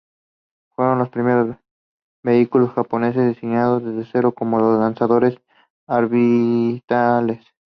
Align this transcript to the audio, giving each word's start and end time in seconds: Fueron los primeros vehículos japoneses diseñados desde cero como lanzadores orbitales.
Fueron 0.75 0.97
los 0.97 1.09
primeros 1.09 1.57
vehículos 2.23 2.71
japoneses 2.73 3.27
diseñados 3.35 3.83
desde 3.83 4.09
cero 4.11 4.31
como 4.33 4.57
lanzadores 4.59 5.37
orbitales. 5.85 7.45